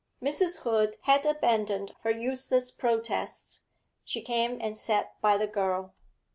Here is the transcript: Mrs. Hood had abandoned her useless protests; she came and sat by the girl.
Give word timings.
Mrs. 0.19 0.61
Hood 0.61 0.97
had 1.01 1.27
abandoned 1.27 1.93
her 2.01 2.09
useless 2.09 2.71
protests; 2.71 3.65
she 4.03 4.23
came 4.23 4.57
and 4.59 4.75
sat 4.75 5.21
by 5.21 5.37
the 5.37 5.45
girl. 5.45 5.93